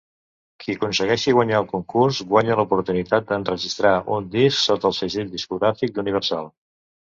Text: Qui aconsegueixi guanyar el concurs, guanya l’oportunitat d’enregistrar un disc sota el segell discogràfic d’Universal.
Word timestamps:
Qui 0.61 0.75
aconsegueixi 0.77 1.33
guanyar 1.39 1.59
el 1.63 1.67
concurs, 1.73 2.23
guanya 2.33 2.57
l’oportunitat 2.61 3.29
d’enregistrar 3.35 3.95
un 4.19 4.33
disc 4.39 4.67
sota 4.73 4.93
el 4.93 4.99
segell 5.05 5.33
discogràfic 5.39 5.97
d’Universal. 6.03 6.55